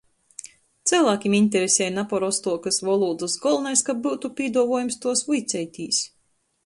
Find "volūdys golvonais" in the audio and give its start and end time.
2.87-3.85